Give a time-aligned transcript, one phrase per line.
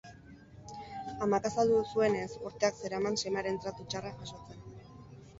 [1.25, 4.65] Amak azaldu zuenez, urteak zeraman semearen tratu txarrak jasotzen.